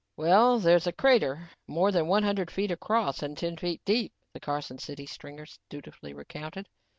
[0.17, 4.39] "Well, there's a crater more than one hundred feet across and ten feet deep," the
[4.39, 6.67] Carson City stringer dutifully recounted.